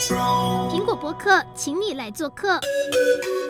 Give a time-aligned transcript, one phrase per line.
[0.00, 2.58] 苹果播客，请你来做客。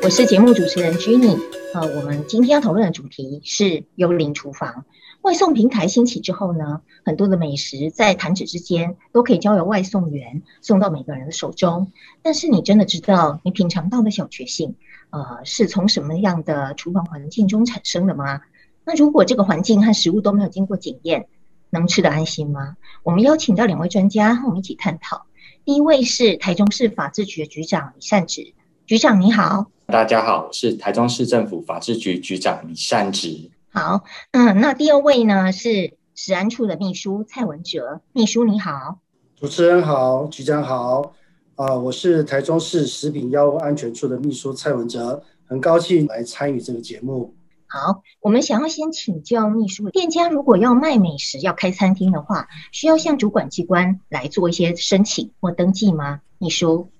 [0.02, 1.38] 我是节目主持人 Jenny。
[1.72, 4.84] 呃，我们今天要讨论的主题是幽灵厨房。
[5.22, 11.92] 外送平台兴起之后呢，很多的美食在弹指之间都可以交由外送员送到每个人的手中。
[12.20, 14.74] 但是你真的知道你品尝到的小确幸，
[15.10, 18.40] 呃，是从什么样的厨房环境中产生的吗？
[18.84, 21.28] 那如果这个环境和食物都没有经过检验，
[21.70, 22.76] 能吃得安心吗？
[23.04, 25.26] 我们邀请到两位专家和我们一起探讨。
[25.70, 28.54] 第一位是台中市法制局局长李善植，
[28.86, 29.70] 局长你好。
[29.86, 33.48] 大家好，我是台中市政府法制局局长李善植。
[33.72, 34.02] 好，
[34.32, 38.98] 嗯，那第二位呢是食安处的秘书蔡文哲，秘书你好。
[39.36, 41.14] 主持人好，局长好，
[41.54, 47.32] 啊、呃，我是台中市食品药物安全处的秘书蔡文哲，很高兴来参与这个节目。
[47.72, 56.20] 好，我们想要先请教秘书，店家如果要卖美食、要开餐厅的话，需要向主管机关来做一些申请或登记吗？
[56.38, 56.90] 秘书。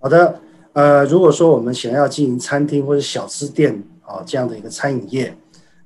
[0.00, 0.42] 好的，
[0.74, 5.34] 呃，如果说我们想要经营餐厅或者小吃店啊这样的一个餐饮业，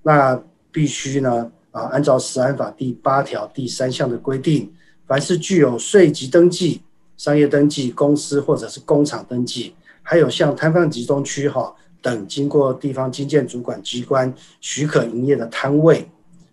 [0.03, 4.75] 那必须呢啊按照食安法第八条第三项的规定，
[5.06, 6.83] 凡是具有税籍登记、
[7.17, 11.73] 商业登记、公司或者是工厂登记，还有像摊贩集中区哈。
[12.01, 16.09] 等经过地方经建主管机关许可营业的摊位，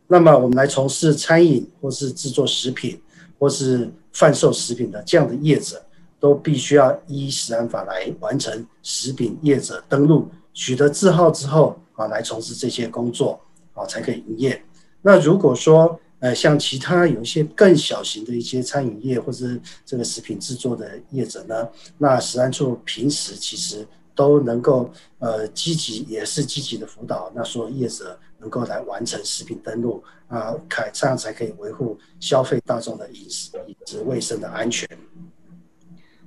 [0.08, 3.00] 那么我们来从事餐饮或是制作食品
[3.38, 5.84] 或是贩售食品的这样的业者，
[6.20, 13.40] 都必须要依食安法来完成食品业者登录，取得字号之后啊，来从事这些工作
[13.74, 14.60] 啊，才可以营业。
[15.04, 21.68] 那如果说呃像其他有一些更小型的一些餐饮业或是这个食品制作的业者呢，
[22.00, 23.86] 那食安处平时其实。
[24.16, 34.88] 都能够呃积极，也是积极的辅导，那说业者能够来完成食品登录啊，看这样才可以维护消费大众的饮食、饮食卫生的安全。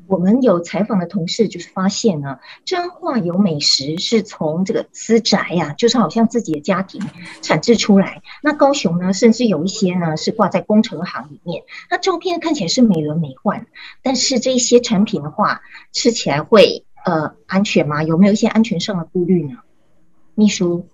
[0.06, 7.03] 我们有采访的同事就是发现呢，彰化有美食是从这个私宅呀、就是好像自己的家庭
[7.42, 8.22] 产制出来。
[8.43, 13.66] 那高雄呢，甚至有一些呢是挂在工程行里面，那照片看起来是美轮美奂，
[14.03, 15.60] 但是这些产品的话，
[15.93, 16.87] 吃起来会。
[17.08, 18.02] 呃，安全吗？
[18.02, 19.56] 有没有一些安全上的顾虑呢？
[20.34, 20.84] 秘书，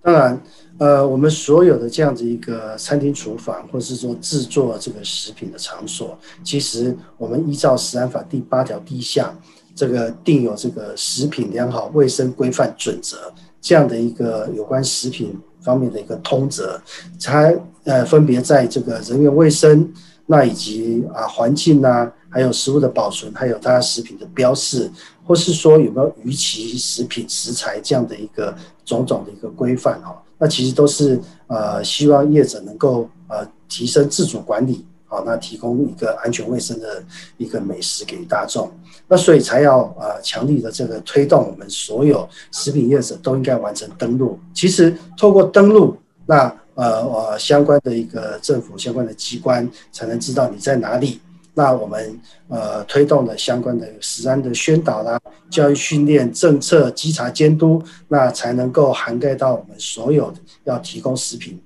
[0.00, 0.40] 当然，
[0.78, 9.36] 呃，我们所有的这样子一个餐厅厨房，或是说制作这个食品的场所，其实我们依照食安法第八条第一项，
[9.74, 16.80] 这个定有这个食品良好卫生规范准则这样的一个有关食品方面的一个通则，
[17.18, 19.92] 才呃分别在这个人员卫生，
[20.26, 24.88] 那以及啊环境呐，还有食物的保存，还有它食品的标示。
[25.26, 28.54] 或是说有没有逾期食品食材这样的一个
[28.84, 37.02] 种种的一个规范哈，那其实都是呃希望业者能够呃提升自主管理好，那提供一个安全卫生的
[37.38, 38.70] 一个美食给大众，
[39.08, 44.38] 那所以才要呃强力的这个推动我们所有食品业者都应该完成登录。
[44.54, 51.20] 其实透过登录，那呃呃相关的一个政府相关的机关才能知道你在哪里。
[51.58, 55.18] 那我们呃推动的相关的食安的宣导啦、
[55.48, 61.58] 教育训练、政策稽查监督，那才能够涵盖到我们所有的要提供食品，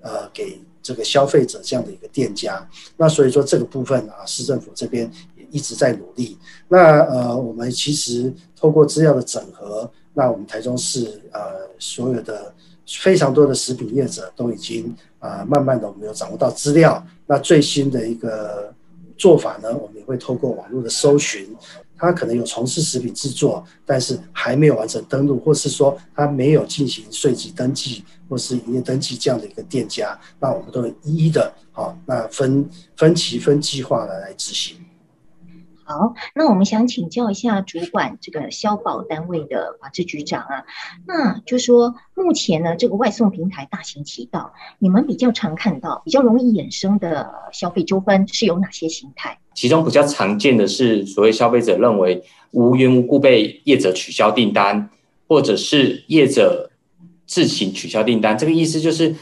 [0.00, 2.66] 呃给这个消费者这样的一个店家。
[2.96, 6.38] 那所以说这个部分啊，市政府这边也一直在努力。
[6.66, 12.50] 那呃我们其实透过资料的整合，那我们台中市呃所有的
[12.86, 17.06] 非常多的食品业者都已经啊、慢慢的我们有掌握到资料。
[17.26, 18.72] 那最新的一个。
[19.16, 21.54] 做法呢，我们也会透过网络的搜寻，
[21.96, 34.76] 他可能有从事食品制作，但是还没有完成登录，或是说他没有进行税籍登记或是营业登记这样的一个店家，那我们都一一的，好，那分分期分计划的来执行。
[35.84, 40.64] 好，那我们想请教一下主管这个消保单位的法制局长啊，
[41.06, 49.38] 那就说目前呢，这个外送平台大行其道，你们比较常看到、比较容易衍生的消费纠纷是有哪些形态？
[49.54, 54.88] 其中比较常见的是，所谓消费者认为无缘无故被业者取消订单，
[55.28, 56.70] 或者是业者
[57.26, 58.36] 自行取消订单。
[58.36, 59.14] 这个意思就是，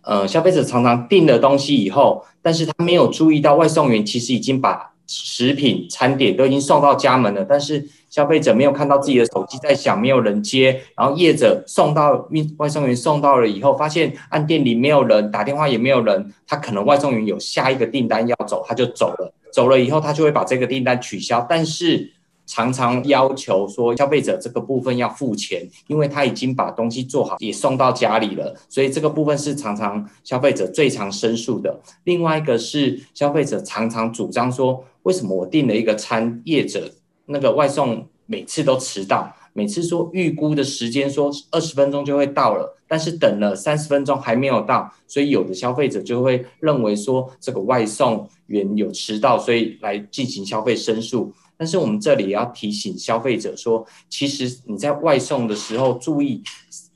[0.00, 10.80] 呃，消费者常常订了东西以后，但是他没有注意到外送员其实已经把食品餐点都已经送到家门了，但是消费者没有看到自己的手机在响，没有人接。
[10.96, 19.32] 然后业者送到运外送员送到了以后，发现按店里没有人，打电话也没有人，他可能外送员有下一个订单要走，他就走了。
[19.52, 22.12] 走了以后，他就会把这个订单取消，但是
[22.46, 31.80] 常常要求说消费者这个部分要付钱，因为他已经把东西做好也送到家里了，所以这个部分是常常消费者最常申诉的。
[32.04, 34.84] 另外一个是消费者常常主张说。
[35.06, 36.92] 为什么我订了一个餐业者，
[37.26, 51.32] 那个外送每次都迟到，每次说预估的时间说二十分钟就会到了，但是等了三十分钟还没有到，所以有的消费者就会认为说这个外送员有迟到，所以来进行消费申诉。
[51.56, 56.42] 但是我们这里也要提醒消费者说，其实你在外送的时候注意，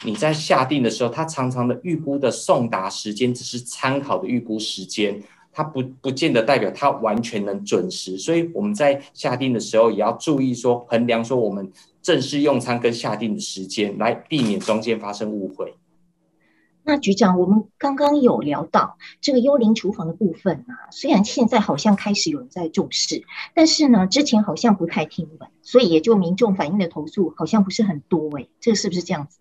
[0.04, 8.16] 你在下订的时候，他常常的预估的送达时间只是参考的预估时间，它不不见得代表它完全能准时。
[8.18, 11.70] 所以我们在下定的时候也要注意说，衡量说我们
[12.02, 15.74] 正式用餐跟下定的时间，来避免中间发生误会。
[16.82, 23.22] 那局长，我们刚刚有聊到这个幽灵厨房的部分啊，虽然现在好像开始有人在重视，
[23.54, 29.40] 但是呢，之前好像不太听闻，所以也就民众反映的投诉好像不是很多诶，这个是不是这样子？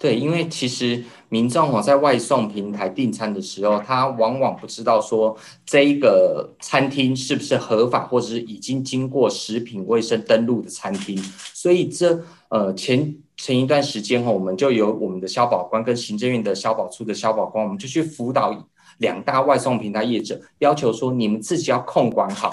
[0.00, 11.16] 对，因为其实民众哦在外送平台订餐的时候，他往往不知道说这一个餐厅是不是合法，或者是已经经过食品卫生登录的餐厅，
[11.54, 13.14] 所以这呃前。
[13.42, 18.68] 前一段时间哈，我们就由我们的消保官跟行政院的消保处的消保官，我们就去辅导
[18.98, 22.52] 两大外送平台业者，要求说你们自己要控管好。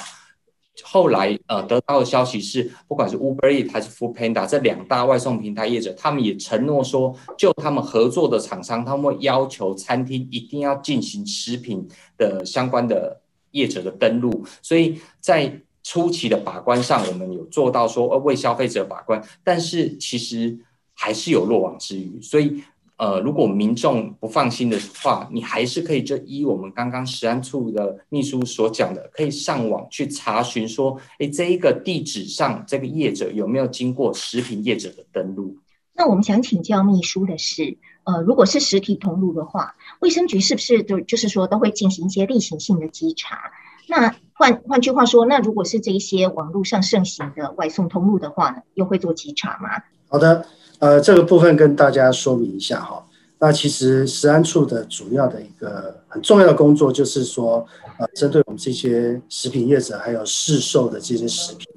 [0.83, 11.88] 后来呃得到的消息是，不管是 Uber Eat 还是 Foodpanda 这两大外送平台业者，他们也承诺说，就他们合作的厂商，他们会要求餐厅一定要进行食品
[12.18, 13.21] 的相关的
[13.51, 20.57] 业者的登录，所以在初期的把关上，我们有做到说呃为消费者把关，但是其实。
[21.00, 22.59] 还是有漏网之鱼，所以，
[22.97, 35.57] 呃，如果民众不放心的话，你还是可以就依我们刚刚食安处的秘书所讲的，可以上网去查询说，哎，这一个地址上这个业者有没有经过食品业者的登录？
[35.94, 43.51] 那我们想请教秘书的是，呃，如果是实体通路的话，卫生局是不是就就是说都会进行一些例行性的稽查？
[43.88, 49.83] 那换换句话说，那如果是这一些网络上盛行的外送通路的话呢，又会做稽查吗？
[50.09, 50.47] 好的。
[50.79, 53.03] 呃，这个部分跟大家说明一下哈。
[53.39, 57.63] 那其实食安处的主要的一个很重要的工作，就是说，
[58.00, 61.68] 呃，针对我们这些食品业者还有市售的这些食品，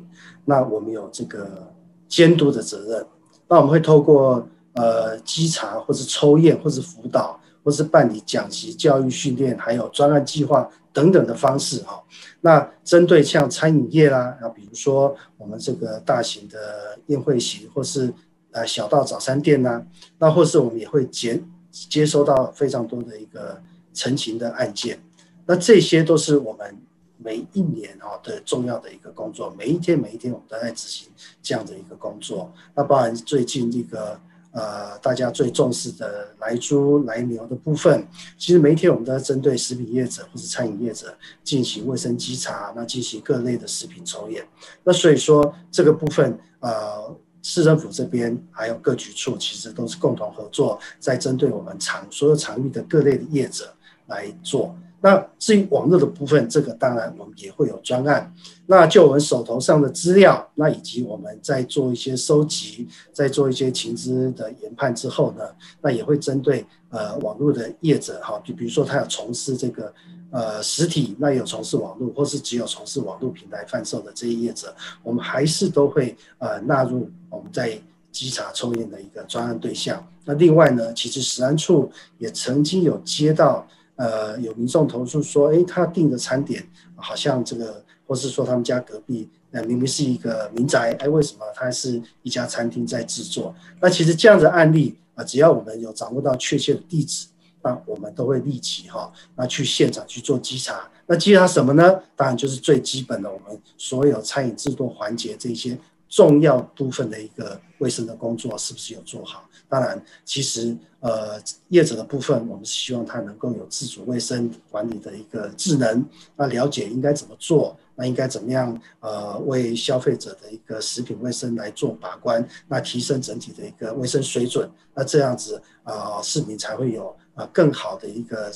[0.46, 1.70] 那我们有这个
[2.08, 3.06] 监督的责任。
[3.46, 12.02] 那我们会透过呃稽查，或是抽验，或是辅导，或是办理讲习、教育训练，还有专案计划等等的方式哈。
[12.40, 18.10] 那针对像餐饮业啦，啊，比如说我们这个大型的宴会席，或是
[18.52, 19.86] 呃，小到早餐店呐、啊，
[20.18, 23.62] 那或是我们也会接接收到非常多的一个
[23.94, 25.00] 陈情的案件，
[25.46, 26.76] 那这些都是我们
[27.16, 31.08] 每一年哈的重要的一个工作，每一天每一天我们都在执行
[31.40, 32.52] 这样的一个工作。
[32.74, 34.18] 那包含最近这个
[34.50, 38.04] 呃大家最重视的来猪来牛的部分，
[38.36, 44.44] 其实每一天我们都在针对食品业者或是餐饮业者进行卫生稽查，那进行各类的食品抽验。
[44.82, 47.16] 那所以说这个部分呃。
[47.42, 53.74] 市政府这边还有各局处，其实都是共同合作，在针对我们场所有场域的各类的业者
[54.06, 54.76] 来做。
[55.00, 58.32] 那至于网络的部分，这个当然我们也会有专案。
[58.66, 65.44] 那就我们手头上的资料，那以及我们在做一些收集，在做一些情资的研判之后呢，
[65.80, 69.92] 那也会针对呃网络的业者哈，就比如说他有从事这个。
[70.32, 74.72] 呃，实体那有从事网络，或是只有从事网络平台贩售的这些业者，
[75.02, 77.76] 我们还是都会呃纳入我们在
[78.12, 80.00] 稽查抽验的一个专案对象。
[80.24, 83.66] 那另外呢，其实食安处也曾经有接到
[84.00, 86.66] 呃有民众投诉说，诶，他订的餐点
[86.96, 93.54] 好像这个，或是说他们家隔壁呃明明是一个民宅，哎，为什么他是一家餐厅在制作？
[93.80, 97.26] 那其实这样的案例啊，只要我们有掌握到确切的地址。
[97.62, 100.88] 那我们都会立即哈，那去现场去做稽查。
[101.04, 102.00] 那稽查什么呢？
[102.16, 105.76] 当然就是最基本的，我们所有餐饮制作环节这些
[106.10, 109.48] 重要部分的一个卫生的工作是不是有做好？
[109.68, 116.04] 当然，其实呃业者的部分，我们希望他能够有自主卫生管理的一个智能，
[116.36, 127.48] 那了解应该怎么做，那应该怎么样呃为消费者的一个食品卫生来做把关，那提升整体的一个卫生水准，那这样子啊、呃、市民才会有啊。
[127.52, 128.50] 更好的一个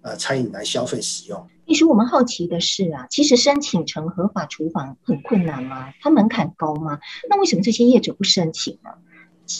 [0.00, 1.46] 呃餐饮来消费使用。
[1.66, 5.92] 其实我们好奇的是啊，其实申请成合法厨房很困难吗？
[6.00, 7.00] 它门槛高吗？
[7.28, 8.90] 那为什么这些业者不申请呢？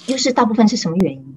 [0.07, 1.37] 又是大部分是什么原因？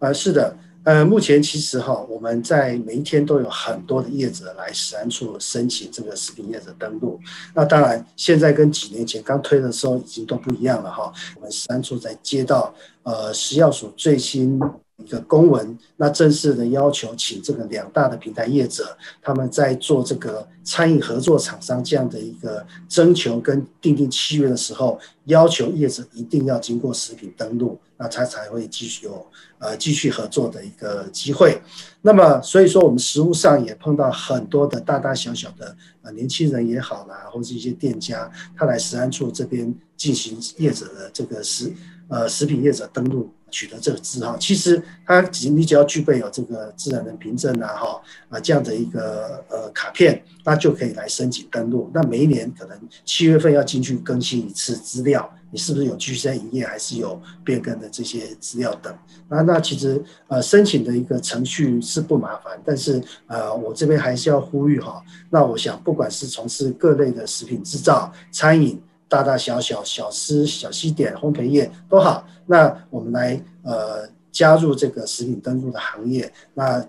[0.00, 7.20] 呃，是的，呃，目前其实哈，我们在每一天都有很多的业者来食安处申请这个食品业者登录。
[7.54, 11.12] 那当然，现在跟几年前刚推的时候已经都不一样了哈。
[11.36, 14.60] 我们食安处在接到呃食药署最新
[14.98, 29.26] 一个公文，那正式的要求，请这个两大的平台业者，他们在做这个餐饮合作厂商这样的一个征求跟订定契约的时候，要求业者一定要经过食品登录，那他才会继续有
[29.58, 31.60] 呃继续合作的一个机会。
[32.02, 41.72] 那么所以说，我们实务上也碰到很多的大大小小的呃年轻人也好啦，或是一些店家，他来食安处这边进行业者的这个食
[42.08, 43.32] 呃食品业者登录。
[43.52, 51.90] 取得这个字号，其实它你只要具备有这个自然人凭证啊，哈啊这样的一个呃卡片，那就可以来申请登录。
[51.92, 58.92] 那每一年可能七月份要进去更新一次资料，你是不是有继续在营业，还是有变更的这些资料等？
[59.28, 68.80] 那那其实呃申请的一个程序是不麻烦，但是呃我这边还是要呼吁哈，那我想不管是从事各类的食品制造、餐饮。
[69.12, 76.82] 大大小小小吃、小西点、烘焙业都好，那我们来呃加入这个食品登录的行业，那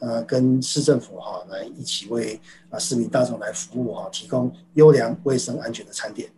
[0.00, 2.38] 呃跟市政府哈来一起为
[2.68, 6.28] 啊市民大众来服务哈，提供优良、卫生、安全的餐点。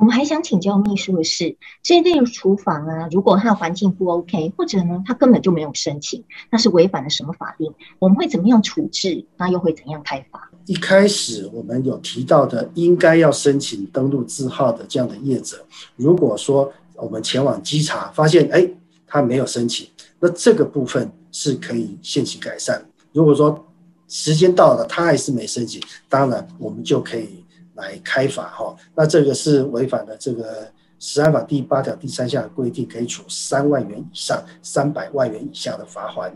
[0.00, 7.70] 我们还想请教秘书的是，这类厨房啊，如果它的环境不 OK，或者呢它根本就没有申请，那是违反了什么法令？
[7.98, 9.26] 我们会怎么样处置？
[9.36, 10.50] 那又会怎样开发？
[10.64, 15.62] 一开始我们有提到的，应该要申请登录字号的这样的业者，
[15.96, 18.66] 如果说我们前往稽查发现，哎，
[19.06, 19.86] 他没有申请，
[20.18, 22.82] 那这个部分是可以限期改善。
[23.12, 23.66] 如果说
[24.08, 25.78] 时间到了，他还是没申请，
[26.08, 27.39] 当然我们就可以
[27.80, 28.76] 来开罚哈。
[28.94, 36.32] 那这个是违反了这个十安法第八条第三项的规定，可以处三万元以上三百万元以下的罚款。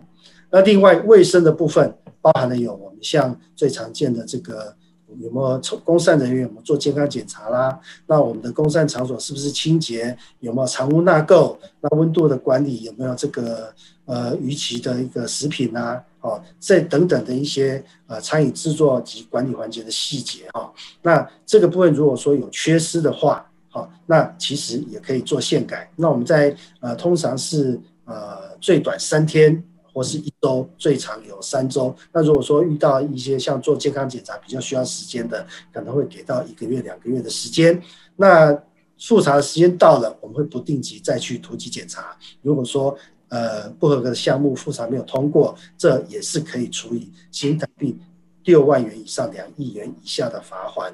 [0.50, 1.94] 那另外卫生的部分。
[2.24, 4.74] 包含了有我们像最常见的这个
[5.20, 7.78] 有没有工膳人员有没有做健康检查啦？
[8.06, 10.16] 那我们的工膳场所是不是清洁？
[10.40, 11.56] 有没有藏污纳垢？
[11.80, 13.72] 那温度的管理有没有这个
[14.06, 16.02] 呃逾期的一个食品啊？
[16.20, 20.72] 哦，这等等的一些呃餐饮制作及管理环节的细节哈。
[21.02, 25.90] 那这个部分如果说有缺失的话，好，那其实也可以做宪改。
[25.96, 29.62] 那我们在呃通常是呃最短三天。
[29.94, 31.94] 或是一周，最长有三周。
[32.12, 37.80] 那如果说遇到一些像做健康检查比较需要时间的，可能会给到一个月、两个月的时间。
[38.16, 38.52] 那
[38.98, 42.16] 复查的时间到了，我们会不定期再去突击检查。
[42.42, 42.96] 如果说
[43.28, 47.96] 呃不合格的项目复查没有通过，这也是可以处以新台币
[48.44, 50.92] 六万元以上两亿元以下的罚款。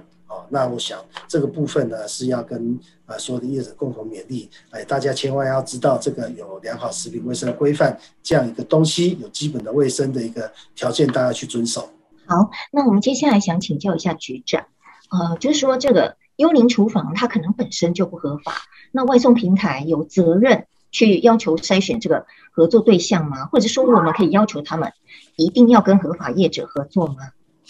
[0.49, 11.89] 那我想这个部分呢是要跟呃所有的业者共同勉励，哎，大家千万要知道这个有良好食品卫生的规范这样一个东西，有基本的卫生的一个条件，大家去遵守。
[12.27, 14.67] 好，那我们接下来想请教一下局长，
[15.11, 18.53] 呃，就是说这个幽灵厨房它可能本身就不合法，
[18.93, 23.47] 那外送平台有责任去要求筛选这个合作对象吗？
[23.47, 24.93] 或者说我们可以要求他们
[25.37, 27.17] 一定要跟合法业者合作吗？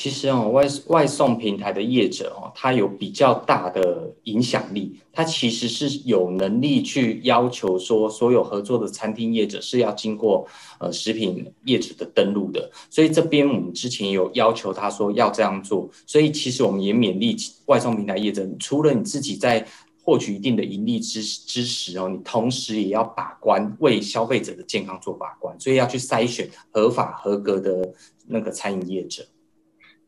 [0.01, 12.71] 其实哦，外外送平台的业者哦，他有比较大的影响力，他其实是有能力去要求说，所有合作的餐厅业者是要经过呃食品业者的登录的。
[12.89, 19.67] 所以这边我们之前有要求他说要这样做，所以其实我们也勉励外送平台业者，除了你自己在
[20.03, 27.93] 获取一定的盈利之之时哦，你同时也要把关为消费者的健康做把关，所以要去筛选合法合格的
[28.27, 29.23] 那个餐饮业者。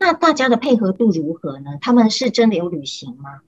[0.03, 1.71] 那大家的配合度如何呢？
[1.81, 3.41] 他们是真的有履行吗？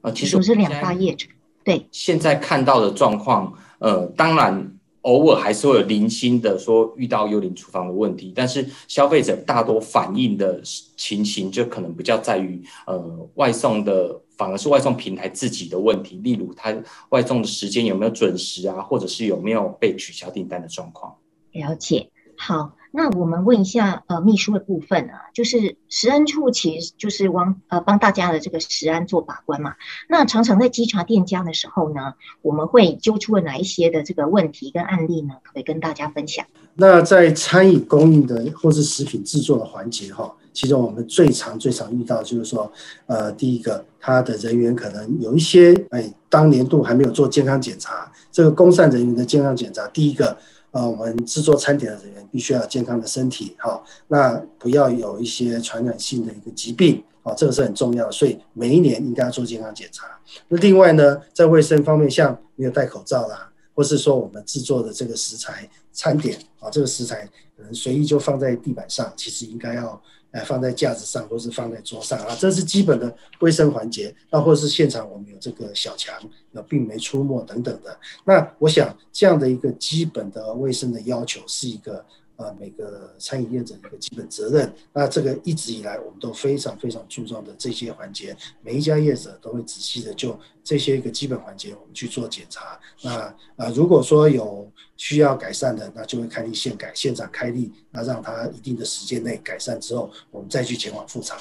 [0.00, 1.28] 呃，其实我是两大业者，
[1.62, 1.86] 对。
[1.92, 10.60] 现在看到的状况，呃，当然偶尔还是会有零星的说遇到幽灵厨房的问题，但是消费者大多反映的
[10.96, 16.74] 情形就可能比较在于，呃，外送的反而是外送平台自己的问题，例如他
[17.10, 21.14] 外送的时间有没有准时啊，或者是有没有被取消订单的状况。
[21.52, 22.72] 了解，好。
[22.90, 29.74] 那我们问一下，呃，秘书的部分啊，就是食安处其实就是帮呃帮大家的这个食安做把关嘛。
[30.08, 35.34] 那常常在稽查店家的时候呢，我们会揪出了哪一些的这个问题跟案例呢？
[35.42, 36.46] 可以跟大家分享？
[36.74, 42.72] 那在餐饮供应的或是食品制作的环节哈，其中我们最常最常遇到就是说，
[43.06, 50.36] 呃，第一个，他的人员可能有一些哎，当年度还没有做健康检查，这个公膳人员的健康检查，第一个。
[50.78, 60.06] 啊，我们制作餐点的人员必须要健康的身体，好，那不要有一些传染性的一个疾病，啊，这个是很重要，所以每一年应该要做健康检查。
[60.46, 74.14] 那另外呢，在卫生方面，像没有戴口罩啦，或是说我们制作的这个食材餐点，啊，这个食材可能随意就放在地板上，其实应该要呃，放在架子上或是放在桌上啊，这是基本的卫生环节。
[74.30, 76.14] 那或者是现场我们有这个小强，
[76.52, 77.98] 有病没出没等等的。
[78.24, 82.04] 那我想这样的一个基本的卫生的要求是一个。
[82.38, 92.78] 啊，每个餐饮业者的一个基本责任，那这个一直以来我们都非常非常注重的这些环节，每一家业者都会仔细的就这些一个基本环节，我们去做检查。
[93.02, 101.36] 那啊，如果说有需要改善的，那就会开立现改，现场开立，那让他一定的时间内改善之后，我们再去前往复查。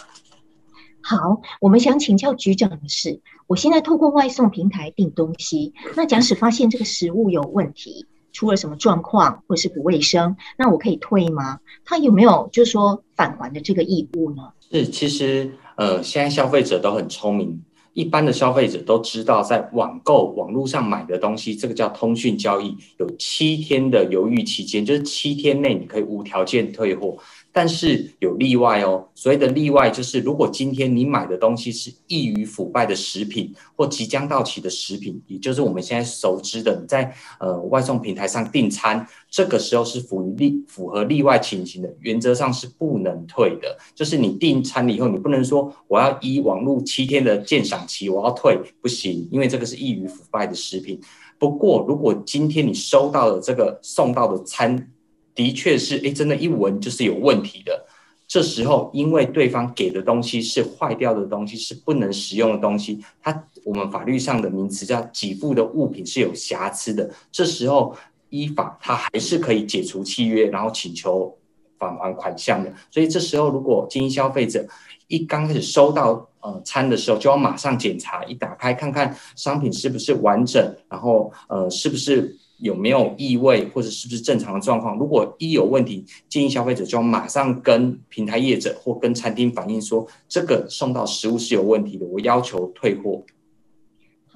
[1.03, 8.07] 好，我们想请教局长的是，我现在透过外送平台订东西，那假使发现这个食物有问题。
[8.37, 11.59] 出了什么状况，或者是不卫生，那我可以退吗？
[11.83, 14.43] 他有没有就是说返还的这个义务呢？
[14.71, 17.59] 是，其实呃，现在消费者都很聪明，
[17.93, 27.17] 一般的消费者都知道，在网购网络上买的东西，这个叫通讯交易，有七天的犹豫期间，就是七天内你可以无条件退货。
[27.57, 43.75] 但是有例外哦，所谓的例外就是，如果今天你买的东西是易于腐败的食品或即将到期的食品，也就是我们现在熟知的，你在呃外送平台上订餐，这个时候是符于例符合例外情形的，原则上是不能退的。
[43.95, 51.01] 就是你订餐了以后，你不能说我要依网络七天的鉴赏期我要退，不行，因为这个是易于腐败的食品。
[51.39, 54.91] 不过如果今天你收到了这个送到的餐，
[55.37, 57.85] 的确是，哎，真的，一闻就是有问题的。
[58.27, 67.07] 这时候，因为对方给的东西是坏掉的东西，是不能食用的东西，它我们法律上的名词叫给付的物品是有瑕疵的。
[67.31, 67.95] 这时候，
[68.29, 71.37] 依法他还是可以解除契约，然后请求
[71.77, 72.73] 返还款项的。
[72.89, 74.67] 所以这时候，如果建议消费者
[75.07, 82.35] 一刚开始收到呃餐的时候，就要马上检查，一打开看看商品是不是完整，然后呃是不是。
[82.57, 84.97] 有没有异味，或者是不是正常的状况？
[84.97, 93.23] 如果一有问题，建议消费者就要马上跟平台业者或跟餐厅反映说，这个送到食物是有问题的，我要求退货。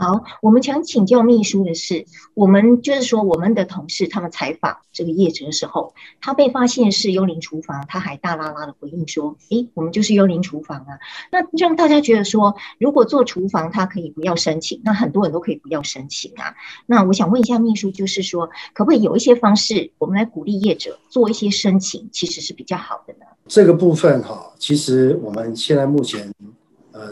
[0.02, 10.98] 好，我们想请教秘书的是，我们就是说，我们的同事他们采访这个业者的时候，他被发现是幽灵厨房，他还大剌剌的回应说：“诶，我们就是幽灵厨房啊。”
[11.32, 16.56] 那让大家觉得说，如果做厨房，他可以不要申请，那很多人都可以不要申请啊。
[16.88, 23.28] 那我想问一下秘书，就是说，可不可以有一些方式，我们来鼓励业者做一些申请，其实是比较好的呢？
[23.46, 26.34] 这个部分哈，其实我们现在目前。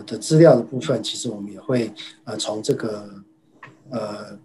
[0.03, 1.91] 的资料的部分，其实我们也会
[2.23, 3.09] 呃从这个
[3.89, 4.37] 呃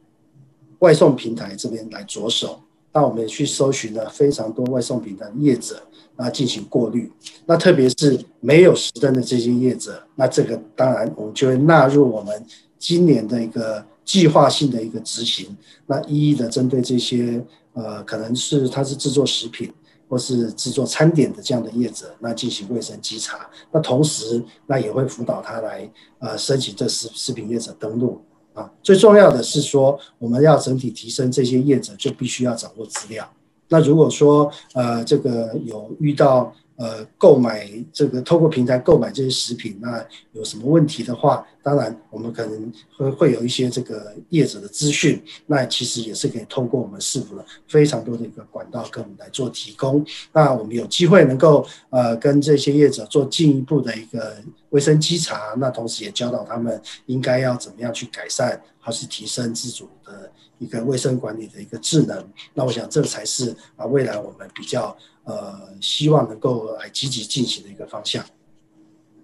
[0.78, 2.60] 外送平台这边来着手。
[2.96, 5.82] 那我们也去搜寻了非常多外送平台的业者，
[6.16, 7.10] 那进行过滤。
[7.44, 12.46] 那特别是没有实登的这些业者，那这个当然我们就会纳入我们
[12.78, 15.56] 今年的一个计划性的一个执行。
[15.86, 19.72] 那一一的针对这些呃可能是它是制作食品。
[20.14, 28.22] 或是制作餐点的这样的业者，那进行卫生稽查，那同时那也会辅导他来呃申请这食食品业者登录
[28.52, 28.70] 啊。
[28.80, 33.28] 最重要的是说，我们要整体提升这些业者，就必须要掌握资料。
[33.68, 36.54] 那如果说呃这个有遇到。
[36.76, 50.04] 呃，购买这个透过平台购买这些食品，那有什么问题的话，当然我们可能会会有一些这个业者的资讯，那其实也是可以通过我们市府的非常多的一个管道跟我们来做提供。
[50.32, 54.36] 那我们有机会能够呃跟这些业者做进一步的一个
[54.70, 62.28] 卫生稽查，那同时也教导他们应该要怎么样去改善，还是提升自主的一个卫生管理的一个智能。
[62.52, 64.96] 那我想这才是啊未来我们比较。
[65.24, 68.24] 呃，希望能够来积极进行的一个方向。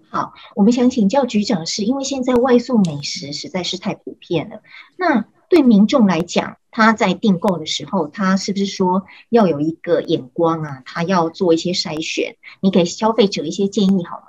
[0.09, 4.61] 好，我们想请教局长是，是因为现在外送美食实在是太普遍了。
[4.97, 10.81] 那对民众来讲，他在订购的时候，他是不是说要有一个眼光啊？
[10.85, 12.35] 他要做一些筛选？
[12.59, 14.25] 你给消费者一些建议好吗？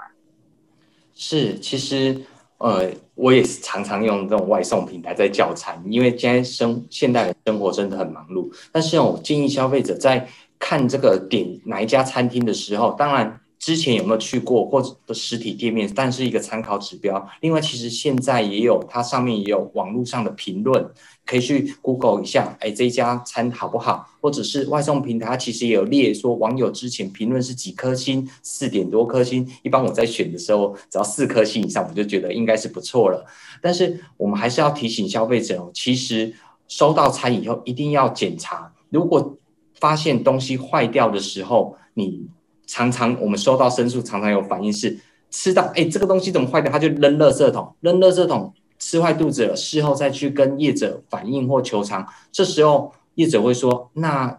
[1.14, 2.22] 是，其实
[2.58, 8.48] 呃，我也是常常用这种外送平台在叫餐，因为现在生现代的生活真的很忙碌。
[8.70, 10.28] 但是我建议消费者在
[10.64, 17.28] 看这个点哪一家餐厅的时候，当然之前有没有去过或者的实体店面，但是一个参考指标。
[17.40, 20.88] 另外，其实现在也有它上面也有网络上的评论，
[21.26, 24.08] 可以去 Google 一下，哎，这家餐好不好？
[24.20, 29.44] 或者是外送平台，其实也有列说网友之前评论是几颗星，四点多颗星。
[29.64, 33.26] 一般我在选的时候，只要四颗星以上，我就觉得应该是不错了。
[33.60, 36.32] 但是我们还是要提醒消费者哦，其实
[36.68, 39.36] 收到餐以后一定要检查，如果
[39.82, 42.24] 发现东西坏掉的时候，你
[42.68, 44.96] 常常我们收到申诉，常常有反应是
[45.28, 54.38] 吃到哎，这个东西怎么坏掉，他就扔垃圾桶，扔垃圾桶吃坏肚子了，事后再去跟业者反映或求偿，这时候业者会说，那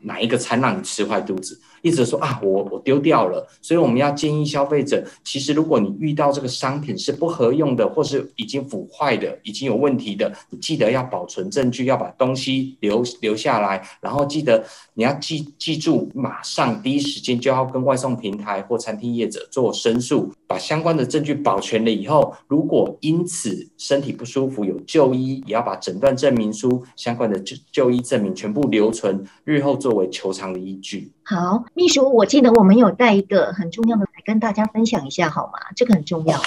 [0.00, 1.58] 哪一个餐让你吃坏肚子？
[1.82, 3.46] 一直说啊，我我丢掉了。
[3.60, 14.64] 所以我们要建议消费者，其实如果你遇到这个商品是不合用的，或是已经腐坏的、已经有问题的，你记得要保存证据，要把东西留留下来，然后记得
[14.94, 31.10] 你要记记住，马上第一时间就要跟外送平台或餐厅业者做申诉，把相关的证据保全了以后，如果因此身体不舒服有就医，也要把诊断证明书相关的就就医证明全部留存，日后作为求偿的依据。
[31.22, 35.52] 好，秘书，我记得我们有带一个很重要的来跟大家分享一下，好吗？
[35.74, 36.38] 这个很重要。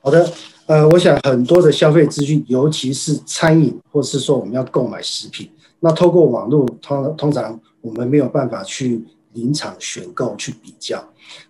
[0.00, 0.30] 好的，
[0.66, 9.04] 呃，我想很多的消费资讯，尤其是餐饮，或是说我们要购买食品，那透过网络通通常我们没有办法去
[9.38, 11.02] 临场选购去比较。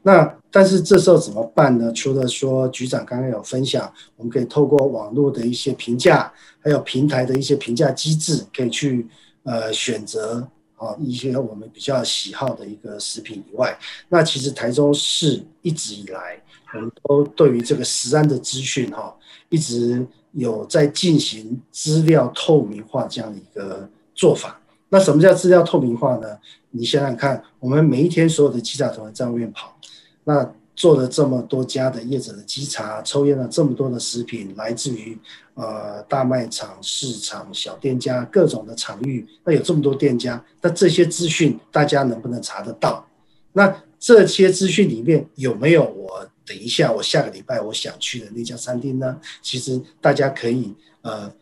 [0.03, 1.91] 那但是这时候怎么办呢？
[1.93, 9.07] 除了说局长刚刚有分享，我们可以透过网络的一些评价，还有平台的一些评价机制，可以去
[9.45, 10.47] 呃选择
[10.77, 16.43] 啊一些我们比较喜好的一个食品以外，那其实台中市一直以来，
[16.75, 19.15] 我们都对于这个食安的资讯哈，
[19.49, 24.58] 一直有在进行资料透明化这样的一个做法。
[24.91, 26.39] 那什么叫资料透明化呢？
[26.71, 29.77] 你想想看，我们每一天所有的稽查团在外面跑，
[30.25, 35.19] 那做了这么多家的业者的稽查，抽验了这么多的食品，来自于
[35.55, 43.05] 呃大卖场、市场、小店家各种的场域，那有这么多店家，那这些资讯大家能不能查得到？
[43.53, 49.19] 那这些资讯里面有没有我等一下我下个礼拜我想去的那家餐厅呢？
[49.43, 50.73] 其实大家可以
[51.03, 51.33] 呃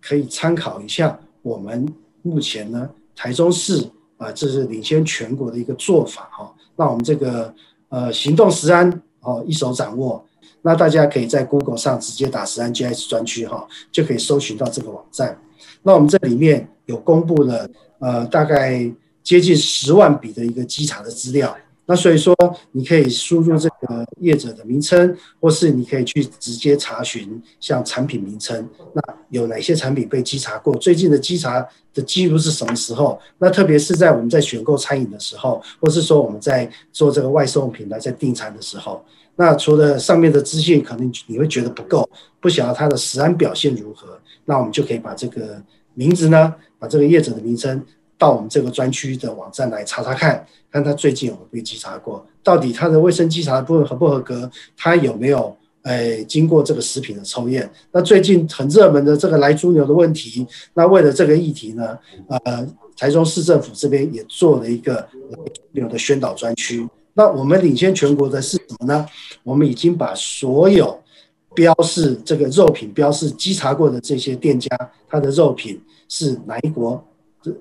[0.00, 1.86] 可以参考一下，我们
[2.28, 3.88] 目前呢台中市。
[4.18, 6.52] 啊，这是领先全国的一个做法哈。
[6.74, 7.54] 那我们这个
[7.88, 10.20] 呃行动食安哦一手掌握，
[10.62, 15.40] 那大家可以在 Google 上直接打十安 GS 专区哈，就可以搜寻到这个网站。
[15.84, 21.56] 那我们这里面有公布了呃大概接近十万笔的一个稽查的资料。
[21.90, 22.36] 那所以说，
[22.72, 30.76] 你可以输入这个业者的名称，或是你可以去直接查询像产品名称，那有哪些产品被稽查过？
[30.76, 33.18] 最近的稽查的记录是什么时候？
[33.38, 39.02] 那特别是在我们在选购餐饮的时候，或是说我们在做这个外送平台在订餐的时候，
[39.36, 42.06] 那除了上面的资讯，可能你会觉得不够，
[42.38, 45.62] 不晓得它的食安表现如何，那我们就可以把这个
[45.94, 47.82] 名字呢，把这个业者的名称。
[48.18, 57.70] 到我们这个专区的网站来查查看，看他最近有没有被稽查过，到底他的卫生稽查的部分合不合格，他有没有诶经过这个食品的抽验？
[57.92, 61.96] 那最近很热门的这个来猪牛的问题，那为了这个议题呢，
[62.28, 66.86] 呃，台中市政府这边也做了一个莱猪牛的宣导专区。
[67.14, 69.06] 那我们领先全国的是什么呢？
[69.44, 71.00] 我们已经把所有
[71.54, 74.68] 标示这个肉品标示稽查过的这些店家，
[75.08, 77.04] 他的肉品是哪一国？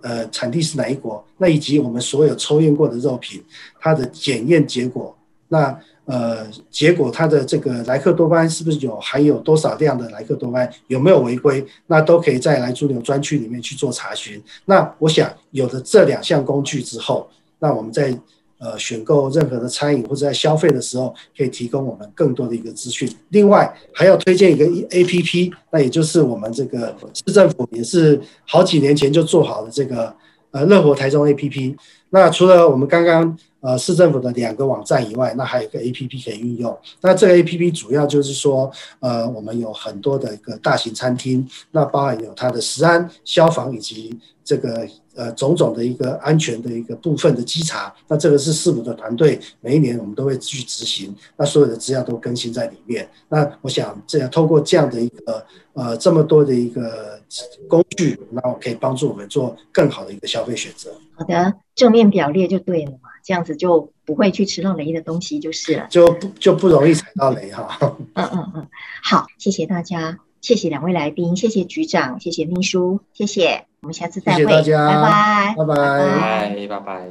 [0.02, 1.24] 呃，产地是哪一国？
[1.38, 3.44] 那以及我们所有抽验过的肉品，
[3.80, 5.16] 它的检验结果，
[5.50, 10.74] 那呃，结果它的这个莱克多巴胺是不是有含有多少量的莱克多巴胺？
[10.88, 11.66] 有没有违规？
[11.88, 14.42] 那都可以在来猪牛专区里面去做查询。
[14.66, 18.18] 那我想有了这两项工具之后，那我们在。
[18.60, 23.08] 呃，选购任何的餐饮或者在消费的时候，可以提供我们更多的一个资讯。
[23.30, 30.12] 另外，还要推荐一个 APP，那也就是我们这个市政府也是好几年前就做好的这个
[30.52, 31.76] 呃乐活台中 APP。
[32.10, 36.78] 那除了我们刚刚呃市政府的两个网站以外，那还有一个 APP 可以运用。
[37.02, 44.88] 那这个 APP 主要就是说，呃，我们有很多的一个大型餐厅，那包含有它的食安、消防以及这个。
[45.18, 53.10] 呃，种种的一个安全的一个部分的稽查，那这个是市府的团队，每一年我们都会去执行，那所有的资料都更新在里面。
[53.28, 55.44] 那我想这样透过这样的一个
[55.74, 57.20] 呃这么多的一个
[57.68, 60.92] 工具，那我可以帮助我们做更好的一个消费选择。
[61.16, 62.92] 好的，正面表列就对了，
[63.28, 67.78] 这样子就不会去吃到雷的东西就是了，就不就不容易踩到雷哈。
[67.82, 68.68] 嗯嗯嗯，
[69.04, 70.18] 好，谢谢大家。
[70.40, 77.08] 谢谢两位来宾，谢谢局长，谢谢秘书，谢谢，我们下次再会，谢谢大家，拜拜，拜拜，拜拜，拜拜。